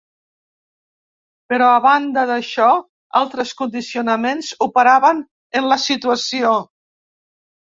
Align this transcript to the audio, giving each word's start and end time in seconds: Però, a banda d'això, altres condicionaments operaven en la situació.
Però, 1.51 1.67
a 1.73 1.83
banda 1.83 2.23
d'això, 2.31 2.69
altres 3.21 3.53
condicionaments 3.61 4.49
operaven 4.69 5.23
en 5.61 5.69
la 5.75 5.79
situació. 5.85 6.57